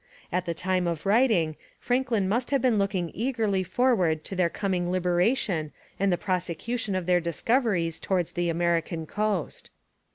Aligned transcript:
At 0.31 0.45
the 0.45 0.55
time 0.55 0.87
of 0.87 1.05
writing, 1.05 1.55
Franklin 1.77 2.27
must 2.27 2.49
have 2.49 2.59
been 2.59 2.79
looking 2.79 3.11
eagerly 3.13 3.61
forward 3.61 4.23
to 4.23 4.35
their 4.35 4.49
coming 4.49 4.89
liberation 4.89 5.71
and 5.99 6.11
the 6.11 6.17
prosecution 6.17 6.95
of 6.95 7.05
their 7.05 7.19
discoveries 7.19 7.99
towards 7.99 8.31
the 8.31 8.49
American 8.49 9.05
coast. 9.05 9.69